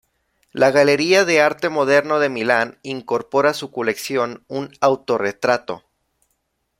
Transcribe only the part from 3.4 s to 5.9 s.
a su colección un autorretrato.